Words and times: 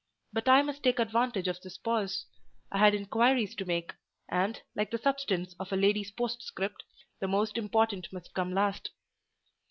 But 0.33 0.49
I 0.49 0.63
must 0.63 0.81
take 0.81 0.97
advantage 0.97 1.47
of 1.47 1.61
this 1.61 1.77
pause: 1.77 2.25
I 2.71 2.79
had 2.79 2.95
inquiries 2.95 3.53
to 3.53 3.65
make, 3.65 3.93
and, 4.27 4.59
like 4.75 4.89
the 4.89 4.97
substance 4.97 5.53
of 5.59 5.71
a 5.71 5.75
lady's 5.75 6.09
postscript, 6.09 6.81
the 7.19 7.27
most 7.27 7.55
important 7.55 8.11
must 8.11 8.33
come 8.33 8.51
last. 8.51 8.89